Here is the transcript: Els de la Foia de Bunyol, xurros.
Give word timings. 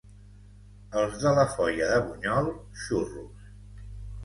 Els 1.01 1.19
de 1.25 1.35
la 1.41 1.43
Foia 1.51 1.91
de 1.91 2.01
Bunyol, 2.07 2.51
xurros. 2.87 3.49